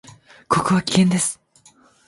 [0.47, 1.39] ここは危険です。